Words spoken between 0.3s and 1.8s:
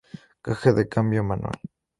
Caja de cambio manual.